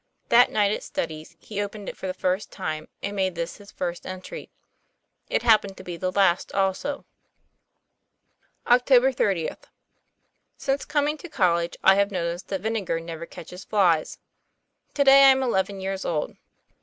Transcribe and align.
That 0.29 0.51
night 0.51 0.71
at 0.71 0.81
studies, 0.81 1.37
he 1.39 1.61
opened 1.61 1.87
it 1.87 1.95
for 1.95 2.07
the 2.07 2.13
first 2.15 2.51
time, 2.51 2.87
and 3.03 3.15
made 3.15 3.35
this 3.35 3.57
his 3.57 3.71
first 3.71 4.03
entry. 4.07 4.49
It 5.29 5.43
hap 5.43 5.61
pened 5.61 5.75
to 5.75 5.83
be 5.83 5.95
the 5.95 6.11
last 6.11 6.51
also. 6.53 7.05
OCT. 8.65 8.99
3OTH. 9.13 9.65
Since 10.57 10.85
coming 10.85 11.19
to 11.19 11.29
college 11.29 11.77
I 11.83 11.93
have 11.97 12.09
notised 12.09 12.47
that 12.47 12.61
vini 12.61 12.81
ger 12.83 12.99
never 12.99 13.27
catches 13.27 13.63
flys. 13.63 14.17
To 14.95 15.03
day 15.03 15.25
I 15.25 15.29
am 15.29 15.43
eleven 15.43 15.79
years 15.79 16.03
old. 16.03 16.35